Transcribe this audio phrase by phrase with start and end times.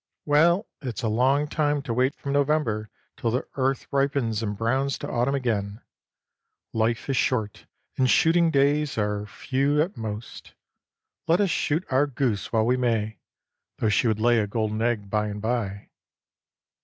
[0.25, 4.97] "Well, it's a long time to wait from November till the earth ripens and browns
[4.97, 5.79] to autumn again.
[6.73, 7.67] Life is short
[7.99, 10.55] and shooting days are few at most.
[11.27, 13.19] Let us shoot our goose while we may,
[13.77, 15.89] though she would lay a golden egg by and by."